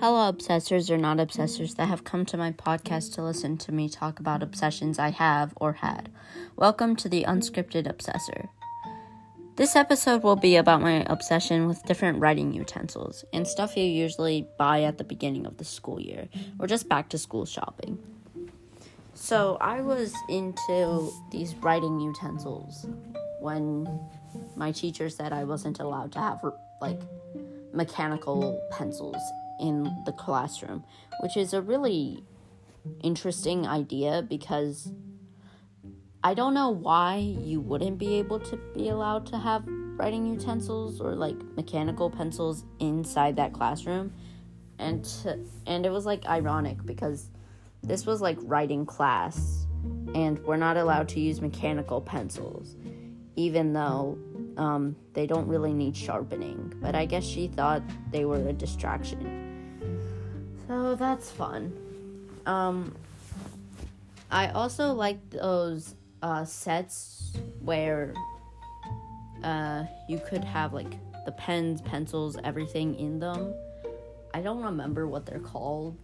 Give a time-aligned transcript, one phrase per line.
[0.00, 3.86] Hello, obsessors or not obsessors that have come to my podcast to listen to me
[3.86, 6.08] talk about obsessions I have or had.
[6.56, 8.48] Welcome to the Unscripted Obsessor.
[9.56, 14.48] This episode will be about my obsession with different writing utensils and stuff you usually
[14.56, 17.98] buy at the beginning of the school year or just back to school shopping.
[19.12, 22.86] So, I was into these writing utensils
[23.40, 23.86] when
[24.56, 26.40] my teacher said I wasn't allowed to have
[26.80, 27.02] like
[27.74, 29.20] mechanical pencils
[29.60, 30.84] in the classroom,
[31.22, 32.24] which is a really
[33.02, 34.92] interesting idea because
[36.24, 41.00] I don't know why you wouldn't be able to be allowed to have writing utensils
[41.00, 44.12] or like mechanical pencils inside that classroom.
[44.78, 47.30] And to, and it was like ironic because
[47.82, 49.66] this was like writing class
[50.14, 52.76] and we're not allowed to use mechanical pencils
[53.36, 54.18] even though
[54.56, 56.74] um, they don't really need sharpening.
[56.76, 59.49] But I guess she thought they were a distraction.
[60.70, 61.76] So that's fun.
[62.46, 62.94] Um,
[64.30, 68.14] I also like those uh, sets where
[69.42, 70.92] uh, you could have like
[71.24, 73.52] the pens, pencils, everything in them.
[74.32, 75.98] I don't remember what they're called,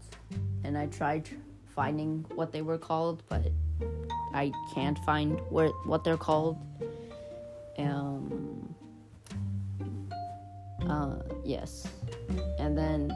[0.64, 1.28] and I tried
[1.77, 3.47] finding what they were called, but
[4.34, 6.59] I can't find where what they're called.
[7.78, 8.75] Um.
[10.84, 11.19] Uh.
[11.44, 11.87] Yes.
[12.59, 13.12] And then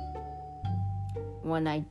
[1.42, 1.84] when I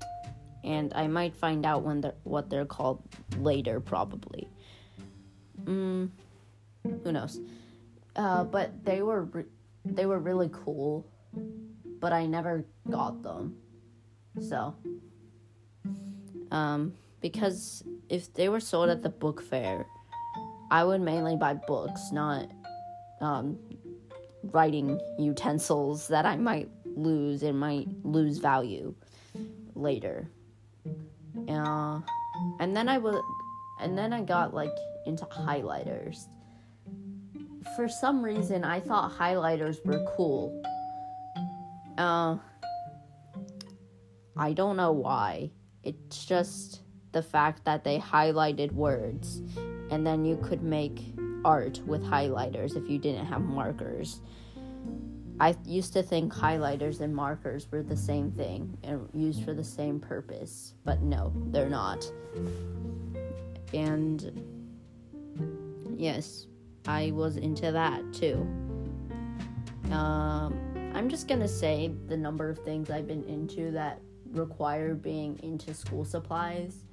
[0.64, 3.02] and I might find out when they're what they're called
[3.38, 4.48] later probably.
[5.64, 6.10] Mm,
[7.04, 7.40] who knows?
[8.16, 9.46] Uh, but they were re-
[9.86, 11.06] they were really cool,
[12.00, 13.56] but I never got them.
[14.42, 14.76] So,
[16.52, 19.86] um, because if they were sold at the book fair,
[20.72, 22.50] I would mainly buy books, not
[23.22, 23.58] um,
[24.44, 28.94] writing utensils that I might lose and might lose value
[29.80, 30.30] later.
[31.48, 32.00] Uh,
[32.60, 33.22] and then I was,
[33.82, 34.76] and then I got like
[35.06, 36.28] into highlighters.
[37.76, 40.62] For some reason, I thought highlighters were cool.
[41.98, 42.38] Uh,
[44.38, 45.52] I don't know why.
[45.84, 46.82] It's just
[47.12, 49.42] the fact that they highlighted words,
[49.92, 51.14] and then you could make
[51.44, 54.22] art with highlighters if you didn't have markers.
[55.40, 59.64] I used to think highlighters and markers were the same thing and used for the
[59.64, 62.12] same purpose, but no, they're not.
[63.74, 64.44] And
[65.98, 66.48] yes,
[66.86, 68.46] I was into that too.
[69.92, 70.60] Um,
[70.94, 74.02] I'm just gonna say the number of things I've been into that
[74.32, 76.84] require being into school supplies.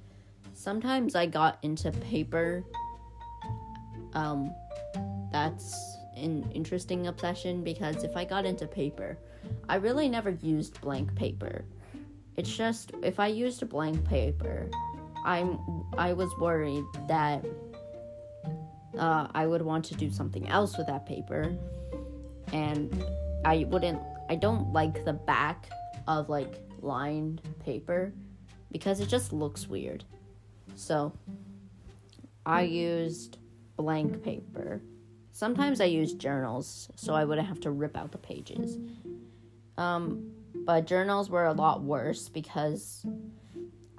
[0.53, 2.63] Sometimes I got into paper.
[4.13, 4.53] Um,
[5.31, 9.17] that's an interesting obsession because if I got into paper,
[9.69, 11.63] I really never used blank paper.
[12.35, 14.69] It's just if I used a blank paper,
[15.25, 15.59] I'm
[15.97, 17.43] I was worried that
[18.97, 21.55] uh, I would want to do something else with that paper,
[22.53, 23.03] and
[23.45, 24.01] I wouldn't.
[24.29, 25.69] I don't like the back
[26.07, 28.13] of like lined paper
[28.71, 30.03] because it just looks weird.
[30.75, 31.11] So
[32.45, 33.37] I used
[33.77, 34.81] blank paper
[35.37, 38.79] Sometimes I use journals so I wouldn't have to rip out the pages.
[39.77, 40.31] Um,
[40.65, 43.05] but journals were a lot worse because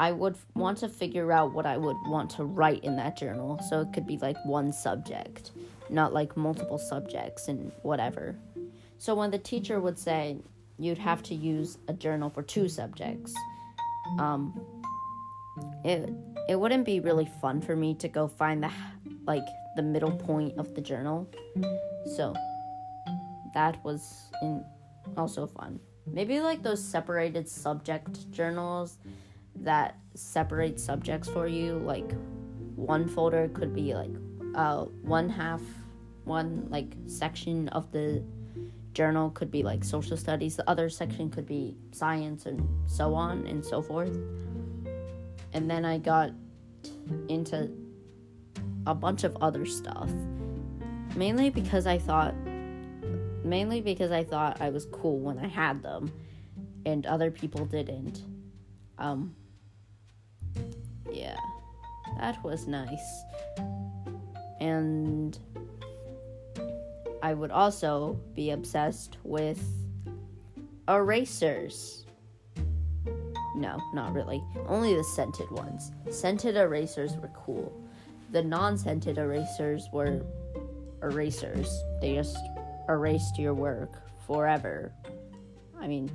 [0.00, 3.60] I would want to figure out what I would want to write in that journal.
[3.68, 5.52] So it could be like one subject,
[5.88, 8.34] not like multiple subjects and whatever.
[8.98, 10.38] So when the teacher would say
[10.76, 13.32] you'd have to use a journal for two subjects,
[14.18, 14.60] um,
[15.84, 16.12] it
[16.48, 18.72] it wouldn't be really fun for me to go find the
[19.24, 19.46] like
[19.76, 21.28] the middle point of the journal.
[22.16, 22.34] So
[23.54, 24.64] that was in
[25.16, 25.80] also fun.
[26.06, 28.98] Maybe like those separated subject journals
[29.56, 31.78] that separate subjects for you.
[31.78, 32.12] Like
[32.76, 34.10] one folder could be like
[34.54, 35.60] uh, one half,
[36.24, 38.22] one like section of the
[38.92, 40.56] journal could be like social studies.
[40.56, 44.16] The other section could be science and so on and so forth.
[45.52, 46.30] And then I got
[47.28, 47.70] into
[48.88, 50.10] a bunch of other stuff.
[51.14, 52.34] Mainly because I thought
[53.44, 56.10] mainly because I thought I was cool when I had them
[56.86, 58.24] and other people didn't.
[58.98, 59.36] Um
[61.12, 61.36] yeah.
[62.18, 63.22] That was nice.
[64.58, 65.38] And
[67.22, 69.62] I would also be obsessed with
[70.88, 72.06] erasers.
[73.54, 74.42] No, not really.
[74.66, 75.92] Only the scented ones.
[76.10, 77.87] Scented erasers were cool
[78.30, 80.22] the non-scented erasers were
[81.02, 81.82] erasers.
[82.00, 82.38] They just
[82.88, 84.92] erased your work forever.
[85.80, 86.10] I mean,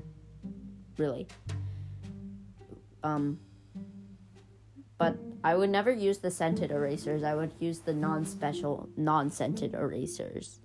[0.98, 1.28] really.
[3.04, 3.40] Um,
[4.98, 7.24] but I would never use the scented erasers.
[7.24, 10.60] I would use the non-special, non-scented erasers.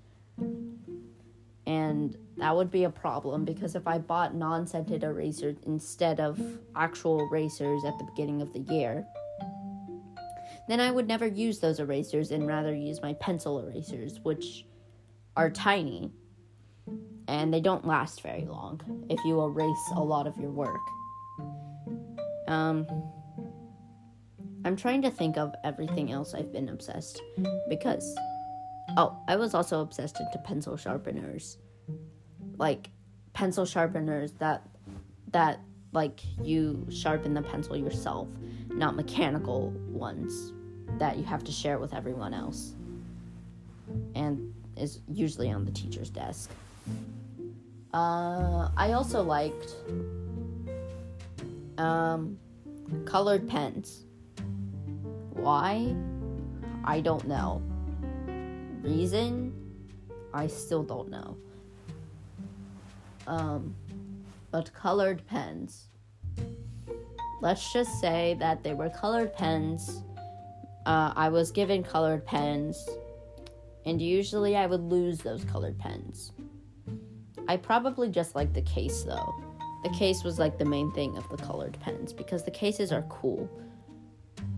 [1.67, 6.41] And that would be a problem because if I bought non-scented erasers instead of
[6.77, 9.05] actual erasers at the beginning of the year,
[10.69, 14.67] then I would never use those erasers and rather use my pencil erasers, which
[15.37, 16.13] are tiny
[17.29, 20.81] and they don't last very long if you erase a lot of your work.
[22.49, 22.87] Um,
[24.65, 27.23] I'm trying to think of everything else I've been obsessed
[27.69, 28.17] because
[28.97, 31.59] oh, I was also obsessed into pencil sharpeners.
[32.57, 32.91] Like
[33.35, 34.67] pencil sharpeners that
[35.31, 35.61] that
[35.93, 38.29] like you sharpen the pencil yourself,
[38.69, 40.53] not mechanical ones
[40.99, 42.73] that you have to share with everyone else.
[44.15, 46.51] And is usually on the teacher's desk.
[47.93, 49.75] Uh, I also liked
[51.79, 52.39] um,
[53.05, 54.05] colored pens.
[55.33, 55.95] Why?
[56.85, 57.63] I don't know.
[58.83, 59.53] Reason?
[60.33, 61.37] I still don't know.
[63.27, 63.75] Um,
[64.51, 65.89] but colored pens.
[67.41, 70.03] Let's just say that they were colored pens.
[70.89, 72.89] Uh, I was given colored pens,
[73.85, 76.33] and usually I would lose those colored pens.
[77.47, 79.35] I probably just like the case though.
[79.83, 83.03] The case was like the main thing of the colored pens because the cases are
[83.11, 83.51] cool.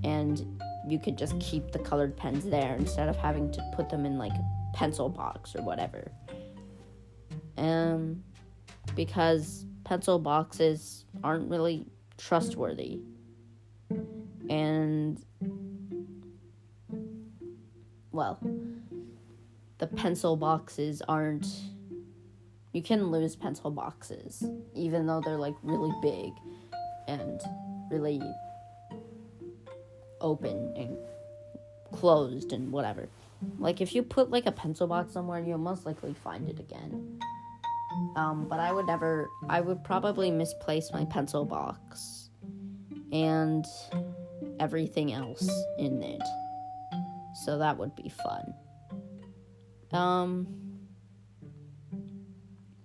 [0.04, 4.06] And you could just keep the colored pens there instead of having to put them
[4.06, 6.12] in like a pencil box or whatever.
[7.58, 8.22] Um
[8.94, 11.86] because pencil boxes aren't really
[12.18, 13.00] trustworthy.
[14.48, 15.20] And
[18.12, 18.38] well,
[19.78, 21.46] the pencil boxes aren't
[22.72, 26.32] you can lose pencil boxes even though they're like really big
[27.08, 27.40] and
[27.90, 28.20] really
[30.20, 30.96] open and
[31.92, 33.08] closed and whatever.
[33.58, 37.18] Like if you put like a pencil box somewhere, you'll most likely find it again.
[38.16, 39.28] Um, but I would never.
[39.48, 42.30] I would probably misplace my pencil box
[43.12, 43.64] and
[44.60, 46.22] everything else in it.
[47.34, 48.54] So that would be fun.
[49.92, 50.46] Um.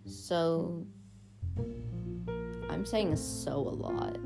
[0.06, 0.86] So
[2.70, 4.18] I'm saying so a lot.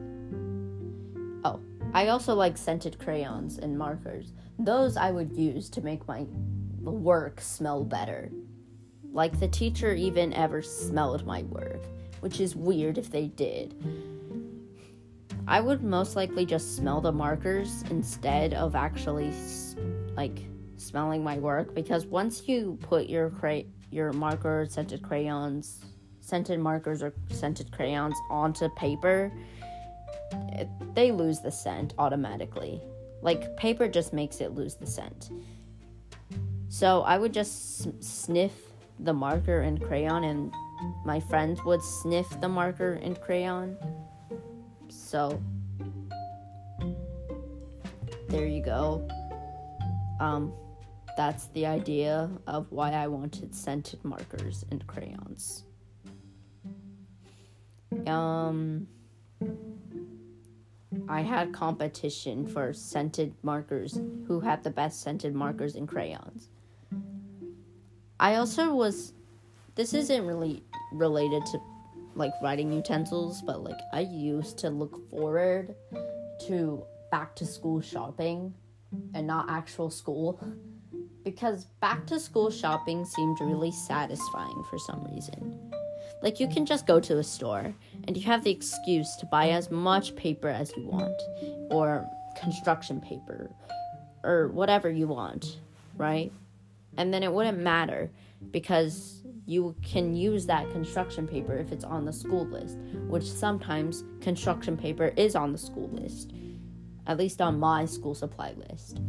[1.44, 1.62] Oh,
[1.94, 4.34] I also like scented crayons and markers.
[4.58, 6.26] Those I would use to make my
[6.82, 8.32] work smell better.
[9.12, 11.82] Like the teacher even ever smelled my work,
[12.22, 13.76] which is weird if they did.
[15.48, 19.32] I would most likely just smell the markers instead of actually
[20.20, 20.40] like
[20.76, 25.80] smelling my work because once you put your cray your marker scented crayons
[26.20, 29.32] scented markers or scented crayons onto paper
[30.60, 32.82] it, they lose the scent automatically.
[33.22, 35.30] Like paper just makes it lose the scent.
[36.68, 38.54] So i would just s- sniff
[39.00, 40.54] the marker and crayon and
[41.06, 43.78] my friends would sniff the marker and crayon.
[44.90, 45.42] So
[48.30, 49.08] there you go
[50.20, 50.54] um
[51.20, 55.66] that's the idea of why I wanted scented markers and crayons.
[58.08, 58.88] Um,
[61.10, 66.50] I had competition for scented markers, who had the best scented markers and crayons.
[68.20, 69.12] I also was,
[69.76, 71.60] this isn't really related to
[72.16, 75.76] like writing utensils, but like I used to look forward
[76.48, 78.54] to back to school shopping
[79.14, 80.40] and not actual school
[81.24, 85.72] because back to school shopping seemed really satisfying for some reason.
[86.22, 87.74] Like, you can just go to a store
[88.06, 91.16] and you have the excuse to buy as much paper as you want,
[91.72, 92.06] or
[92.42, 93.50] construction paper,
[94.24, 95.60] or whatever you want,
[95.96, 96.32] right?
[96.98, 98.10] And then it wouldn't matter
[98.52, 102.78] because you can use that construction paper if it's on the school list,
[103.08, 106.34] which sometimes construction paper is on the school list,
[107.10, 109.02] at least on my school supply list.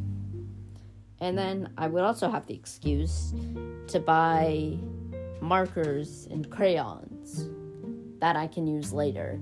[1.21, 3.35] And then I would also have the excuse
[3.89, 4.79] to buy
[5.43, 7.51] markers and crayons
[8.19, 9.39] that I can use later.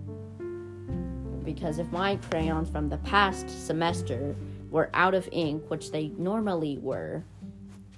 [1.45, 4.35] Because if my crayons from the past semester
[4.71, 7.23] were out of ink, which they normally were,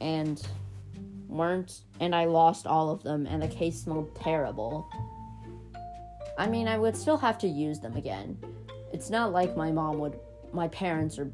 [0.02, 0.46] and
[1.26, 4.86] weren't, and I lost all of them, and the case smelled terrible,
[6.38, 8.38] I mean, I would still have to use them again.
[8.92, 10.18] It's not like my mom would,
[10.52, 11.30] my parents or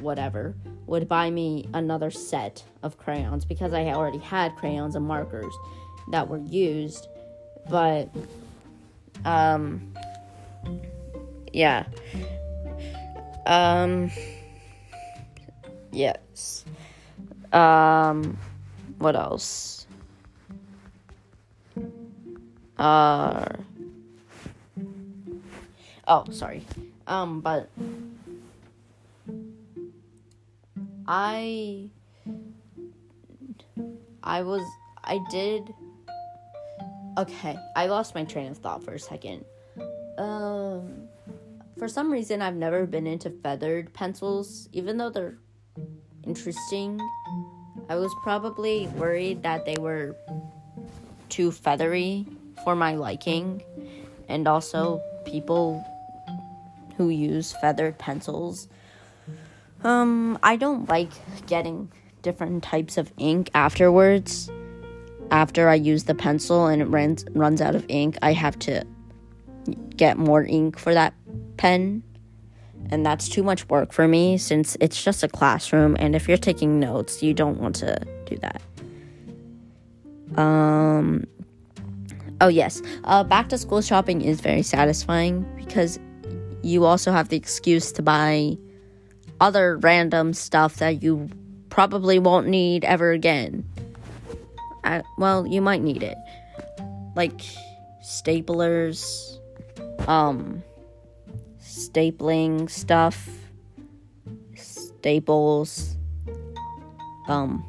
[0.00, 0.54] whatever
[0.86, 5.54] would buy me another set of crayons because I already had crayons and markers
[6.10, 7.08] that were used,
[7.68, 8.08] but
[9.24, 9.92] um
[11.52, 11.84] yeah.
[13.46, 14.10] Um,
[15.90, 16.64] yes.
[17.52, 18.38] Um,
[18.98, 19.86] what else?
[22.78, 23.44] Uh,
[26.08, 26.64] oh, sorry.
[27.12, 27.68] Um, but
[31.06, 31.90] I
[34.22, 34.62] I was
[35.04, 35.74] I did
[37.18, 37.58] okay.
[37.76, 39.44] I lost my train of thought for a second.
[40.16, 41.08] Um
[41.76, 45.36] for some reason I've never been into feathered pencils even though they're
[46.24, 46.98] interesting.
[47.90, 50.16] I was probably worried that they were
[51.28, 52.24] too feathery
[52.64, 53.62] for my liking
[54.30, 55.84] and also people
[56.96, 58.68] who use feathered pencils
[59.84, 61.10] um I don't like
[61.46, 61.90] getting
[62.22, 64.50] different types of ink afterwards.
[65.30, 68.84] After I use the pencil and it runs runs out of ink, I have to
[69.96, 71.14] get more ink for that
[71.56, 72.02] pen.
[72.90, 76.36] And that's too much work for me since it's just a classroom and if you're
[76.36, 78.62] taking notes, you don't want to do that.
[80.40, 81.26] Um
[82.40, 86.00] Oh yes, uh, back to school shopping is very satisfying because
[86.62, 88.56] you also have the excuse to buy
[89.40, 91.28] other random stuff that you
[91.68, 93.64] probably won't need ever again.
[94.84, 96.16] I, well, you might need it.
[97.14, 97.40] Like
[98.02, 99.38] staplers,
[100.08, 100.62] um,
[101.60, 103.28] stapling stuff,
[104.54, 105.96] staples.
[107.28, 107.64] Um,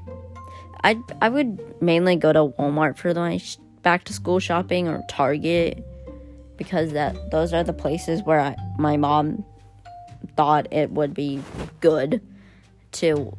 [0.84, 3.40] I I would mainly go to Walmart for my
[3.82, 5.86] back to school shopping or Target
[6.64, 9.44] because that those are the places where I, my mom
[10.38, 11.42] thought it would be
[11.82, 12.22] good
[12.94, 13.36] to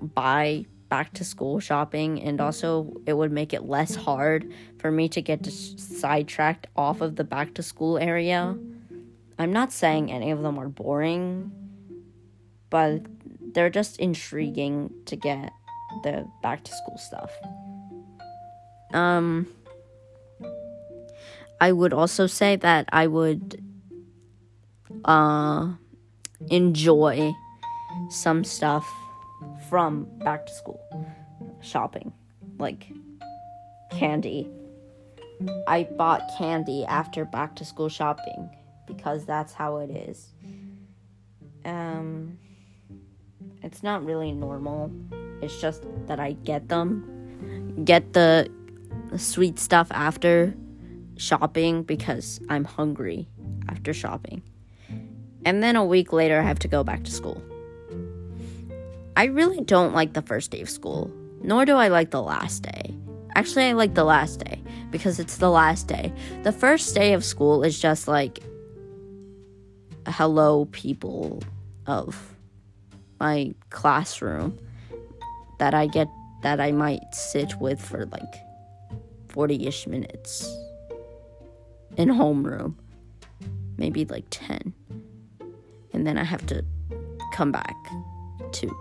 [0.00, 5.08] buy back to school shopping and also it would make it less hard for me
[5.08, 8.56] to get sidetracked off of the back to school area.
[9.38, 11.50] I'm not saying any of them are boring,
[12.70, 13.02] but
[13.54, 15.52] they're just intriguing to get
[16.02, 17.30] the back to school stuff.
[18.92, 19.48] Um
[21.60, 23.62] I would also say that I would
[25.04, 25.72] uh
[26.50, 27.32] enjoy
[28.10, 28.86] some stuff
[29.68, 30.80] from back to school
[31.60, 32.12] shopping,
[32.58, 32.86] like
[33.90, 34.48] candy.
[35.66, 38.50] I bought candy after back to school shopping
[38.86, 40.32] because that's how it is.
[41.64, 42.38] Um,
[43.62, 44.92] it's not really normal.
[45.42, 48.50] It's just that I get them, get the
[49.16, 50.54] sweet stuff after
[51.16, 53.28] shopping because I'm hungry
[53.68, 54.42] after shopping.
[55.44, 57.42] And then a week later, I have to go back to school.
[59.16, 61.10] I really don't like the first day of school,
[61.42, 62.94] nor do I like the last day.
[63.36, 66.12] Actually, I like the last day because it's the last day.
[66.42, 68.40] The first day of school is just like
[70.06, 71.42] hello people
[71.86, 72.34] of
[73.20, 74.58] my classroom
[75.58, 76.08] that I get
[76.42, 78.34] that I might sit with for like
[79.28, 80.48] 40ish minutes
[81.96, 82.74] in homeroom.
[83.76, 84.72] Maybe like 10.
[85.92, 86.64] And then I have to
[87.32, 87.76] come back
[88.52, 88.76] to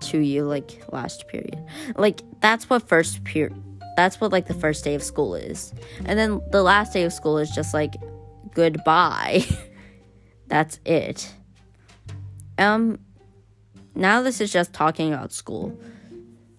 [0.00, 1.58] to you like last period.
[1.96, 3.54] Like that's what first period
[3.96, 5.72] that's what like the first day of school is.
[6.04, 7.94] And then the last day of school is just like
[8.54, 9.44] goodbye.
[10.48, 11.32] that's it.
[12.58, 12.98] Um
[13.94, 15.78] now this is just talking about school.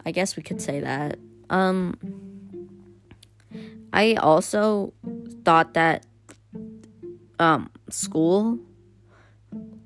[0.06, 1.20] I guess we could say that.
[1.50, 1.98] Um
[3.92, 4.94] I also
[5.46, 6.06] thought that
[7.40, 8.60] um school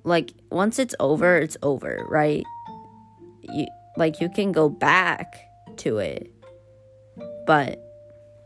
[0.04, 2.44] like once it's over, it's over, right?
[3.54, 5.40] you like you can go back
[5.78, 6.32] to it
[7.46, 7.80] but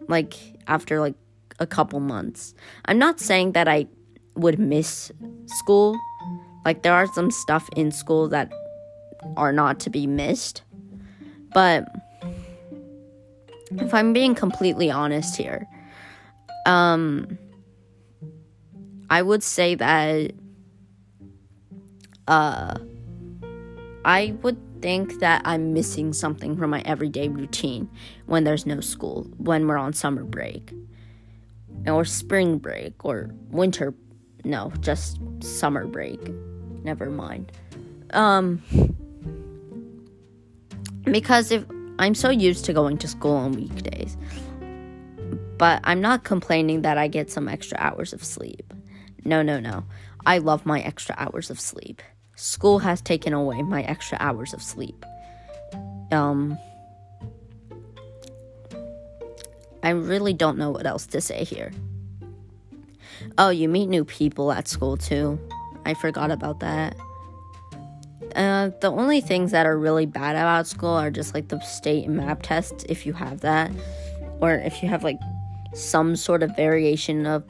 [0.07, 0.33] like
[0.67, 1.15] after like
[1.59, 2.53] a couple months
[2.85, 3.85] i'm not saying that i
[4.35, 5.11] would miss
[5.45, 5.97] school
[6.65, 8.51] like there are some stuff in school that
[9.37, 10.63] are not to be missed
[11.53, 11.87] but
[13.71, 15.67] if i'm being completely honest here
[16.65, 17.37] um
[19.09, 20.31] i would say that
[22.27, 22.75] uh
[24.05, 27.89] i would think that I'm missing something from my everyday routine
[28.25, 30.73] when there's no school, when we're on summer break,
[31.87, 33.93] or spring break, or winter.
[34.43, 36.19] No, just summer break.
[36.83, 37.49] Never mind.
[38.11, 38.61] Um,
[41.05, 41.63] because if
[41.97, 44.17] I'm so used to going to school on weekdays,
[45.63, 48.73] but I'm not complaining that I get some extra hours of sleep.
[49.23, 49.85] No, no, no.
[50.25, 52.01] I love my extra hours of sleep
[52.35, 55.05] school has taken away my extra hours of sleep.
[56.11, 56.57] Um,
[59.81, 61.71] I really don't know what else to say here.
[63.37, 65.39] Oh, you meet new people at school too.
[65.85, 66.97] I forgot about that.
[68.35, 72.09] Uh, the only things that are really bad about school are just like the state
[72.09, 73.71] map tests, if you have that,
[74.41, 75.19] or if you have like
[75.73, 77.43] some sort of variation of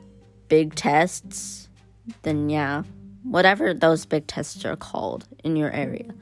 [0.47, 1.69] big tests,
[2.23, 2.83] then yeah,
[3.23, 6.13] whatever those big tests are called in your area.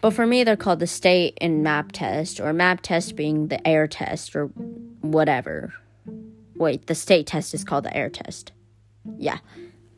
[0.00, 3.66] But for me, they're called the state and map test, or map test being the
[3.66, 4.46] air test, or
[5.00, 5.72] whatever.
[6.54, 8.52] Wait, the state test is called the air test.
[9.18, 9.38] Yeah.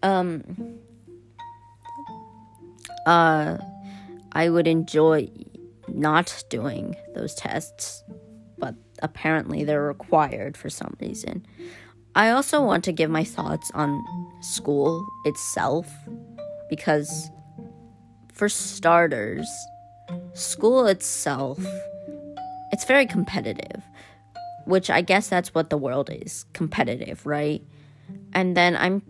[0.02, 0.78] Um.
[3.06, 3.58] Uh,
[4.32, 5.28] I would enjoy
[5.88, 8.04] not doing those tests,
[9.02, 11.46] apparently they're required for some reason.
[12.14, 14.02] I also want to give my thoughts on
[14.40, 15.86] school itself
[16.68, 17.30] because,
[18.32, 19.48] for starters,
[20.34, 21.58] school itself
[22.72, 23.82] it's very competitive
[24.64, 27.62] which i guess that's what the world is competitive right?
[28.32, 29.02] And then i'm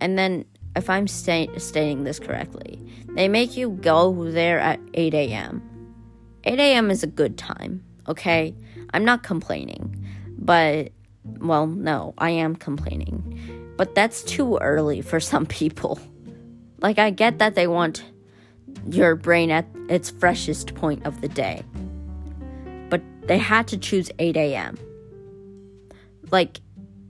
[0.00, 0.44] and then
[0.74, 2.80] if i'm sta- stating this correctly
[3.14, 5.62] they make you go there at 8 a.m
[6.44, 8.54] 8 a.m is a good time okay
[8.92, 9.94] i'm not complaining
[10.38, 10.92] but
[11.38, 15.98] well no i am complaining but that's too early for some people
[16.80, 18.04] like i get that they want
[18.88, 21.62] your brain at its freshest point of the day.
[22.88, 24.78] But they had to choose 8 a.m.
[26.30, 26.60] Like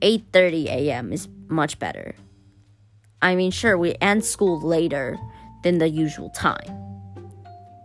[0.01, 1.13] 8:30 a.m.
[1.13, 2.15] is much better.
[3.23, 5.19] I mean, sure, we end school later
[5.63, 6.69] than the usual time.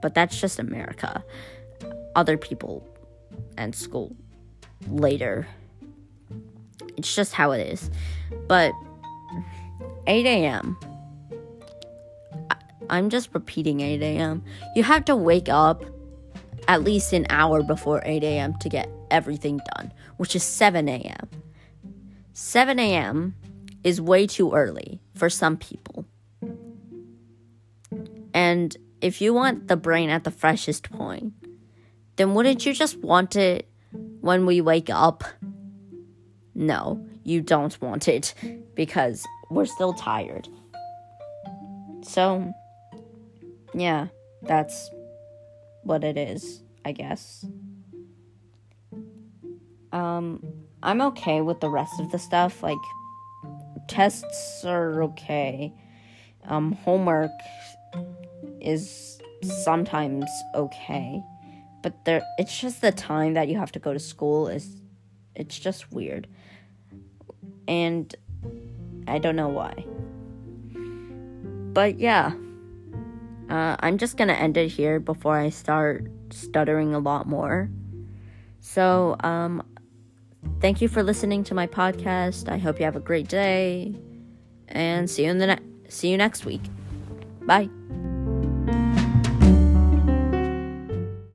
[0.01, 1.23] But that's just America.
[2.15, 2.85] Other people
[3.57, 4.15] end school
[4.87, 5.47] later.
[6.97, 7.89] It's just how it is.
[8.47, 8.73] But
[10.07, 10.77] 8 a.m.
[12.89, 14.43] I'm just repeating 8 a.m.
[14.75, 15.83] You have to wake up
[16.67, 18.53] at least an hour before 8 a.m.
[18.59, 21.29] to get everything done, which is 7 a.m.
[22.33, 23.35] 7 a.m.
[23.83, 26.05] is way too early for some people.
[28.33, 31.33] And if you want the brain at the freshest point,
[32.21, 33.67] then wouldn't you just want it
[34.19, 35.23] when we wake up?
[36.53, 38.35] No, you don't want it
[38.75, 40.47] because we're still tired.
[42.03, 42.53] So,
[43.73, 44.09] yeah,
[44.43, 44.91] that's
[45.81, 47.43] what it is, I guess.
[49.91, 50.45] Um,
[50.83, 52.61] I'm okay with the rest of the stuff.
[52.61, 52.77] Like,
[53.87, 55.73] tests are okay.
[56.45, 57.31] Um, homework
[58.59, 61.19] is sometimes okay.
[61.81, 64.75] But there it's just the time that you have to go to school is
[65.35, 66.27] it's just weird.
[67.67, 68.13] And
[69.07, 69.85] I don't know why.
[71.73, 72.33] But yeah.
[73.49, 77.69] Uh, I'm just gonna end it here before I start stuttering a lot more.
[78.61, 79.63] So, um,
[80.61, 82.49] thank you for listening to my podcast.
[82.49, 83.93] I hope you have a great day,
[84.69, 86.61] and see you in the ne- see you next week.
[87.41, 87.69] Bye.